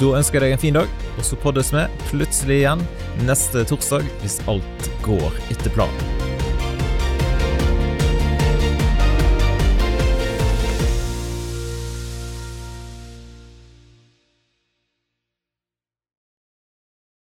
[0.00, 2.88] Da ønsker jeg deg en fin dag, og så poddes vi plutselig igjen
[3.28, 6.29] neste torsdag hvis alt går etter planen.